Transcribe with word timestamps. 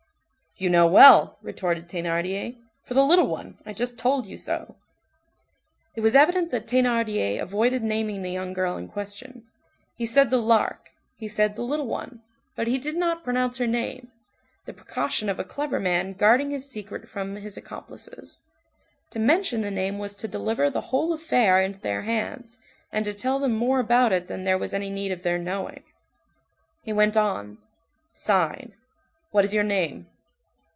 "You 0.57 0.69
know 0.69 0.85
well," 0.85 1.39
retorted 1.41 1.87
Thénardier, 1.89 2.55
"for 2.83 2.93
the 2.93 3.05
little 3.05 3.25
one 3.25 3.57
I 3.65 3.71
just 3.73 3.97
told 3.97 4.27
you 4.27 4.37
so." 4.37 4.75
It 5.95 6.01
was 6.01 6.13
evident 6.13 6.51
that 6.51 6.67
Thénardier 6.67 7.41
avoided 7.41 7.81
naming 7.81 8.21
the 8.21 8.29
young 8.33 8.53
girl 8.53 8.77
in 8.77 8.87
question. 8.89 9.45
He 9.95 10.05
said 10.05 10.29
"the 10.29 10.37
Lark," 10.41 10.89
he 11.15 11.27
said 11.29 11.55
"the 11.55 11.63
little 11.63 11.87
one," 11.87 12.21
but 12.55 12.67
he 12.67 12.77
did 12.77 12.95
not 12.97 13.23
pronounce 13.23 13.57
her 13.57 13.65
name—the 13.65 14.73
precaution 14.73 15.29
of 15.29 15.39
a 15.39 15.43
clever 15.45 15.79
man 15.79 16.13
guarding 16.13 16.51
his 16.51 16.69
secret 16.69 17.09
from 17.09 17.37
his 17.37 17.55
accomplices. 17.57 18.41
To 19.11 19.19
mention 19.19 19.61
the 19.61 19.71
name 19.71 19.97
was 19.97 20.15
to 20.17 20.27
deliver 20.27 20.69
the 20.69 20.81
whole 20.91 21.11
"affair" 21.13 21.59
into 21.63 21.79
their 21.79 22.03
hands, 22.03 22.59
and 22.91 23.03
to 23.05 23.13
tell 23.13 23.39
them 23.39 23.55
more 23.55 23.79
about 23.79 24.11
it 24.13 24.27
than 24.27 24.43
there 24.43 24.59
was 24.59 24.73
any 24.75 24.91
need 24.91 25.11
of 25.11 25.23
their 25.23 25.39
knowing. 25.39 25.81
He 26.83 26.93
went 26.93 27.17
on:— 27.17 27.57
"Sign. 28.13 28.75
What 29.31 29.45
is 29.45 29.53
your 29.55 29.63
name?" 29.63 30.07